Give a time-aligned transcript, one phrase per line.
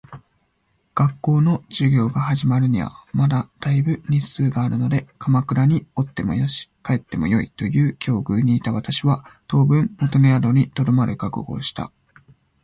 [0.95, 11.91] 学校の授業が始まるにはまだ大分日数があるので鎌倉におってもよし、帰ってもよいという境遇にいた私は、当分元の宿に留まる覚悟をした。